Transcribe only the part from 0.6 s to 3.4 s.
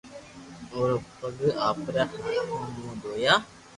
اورا پگ آپري ھاٿو مون دويا